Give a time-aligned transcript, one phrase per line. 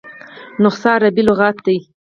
[0.63, 1.81] نسخه عربي لغت دﺉ.